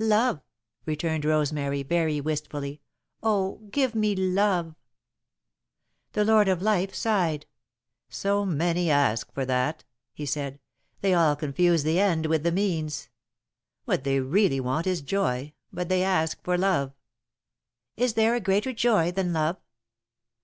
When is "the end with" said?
11.84-12.42